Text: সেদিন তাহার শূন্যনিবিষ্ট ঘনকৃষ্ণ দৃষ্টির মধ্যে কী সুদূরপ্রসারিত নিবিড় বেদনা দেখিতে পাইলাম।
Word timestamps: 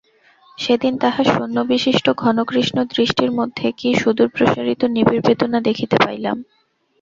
সেদিন 0.57 0.93
তাহার 0.97 1.25
শূন্যনিবিষ্ট 1.33 2.05
ঘনকৃষ্ণ 2.23 2.77
দৃষ্টির 2.93 3.31
মধ্যে 3.31 3.67
কী 3.79 3.89
সুদূরপ্রসারিত 3.93 4.81
নিবিড় 4.95 5.23
বেদনা 5.27 5.59
দেখিতে 5.67 5.95
পাইলাম। 6.05 6.37